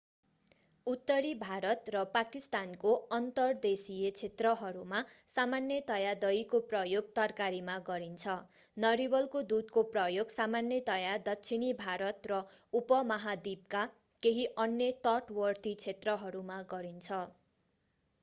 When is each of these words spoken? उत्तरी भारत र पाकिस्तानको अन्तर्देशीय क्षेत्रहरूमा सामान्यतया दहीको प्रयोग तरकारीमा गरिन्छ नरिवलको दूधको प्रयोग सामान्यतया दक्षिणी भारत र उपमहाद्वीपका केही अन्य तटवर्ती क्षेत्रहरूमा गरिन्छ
उत्तरी 0.87 1.31
भारत 1.41 1.89
र 1.95 1.99
पाकिस्तानको 2.13 2.93
अन्तर्देशीय 3.17 4.09
क्षेत्रहरूमा 4.13 5.01
सामान्यतया 5.33 6.13
दहीको 6.23 6.61
प्रयोग 6.71 7.11
तरकारीमा 7.19 7.75
गरिन्छ 7.85 8.35
नरिवलको 8.77 9.43
दूधको 9.53 9.85
प्रयोग 9.91 10.35
सामान्यतया 10.37 11.13
दक्षिणी 11.29 11.71
भारत 11.83 12.33
र 12.33 12.41
उपमहाद्वीपका 12.73 13.87
केही 14.23 14.49
अन्य 14.61 14.91
तटवर्ती 15.05 15.77
क्षेत्रहरूमा 15.79 16.61
गरिन्छ 16.69 17.23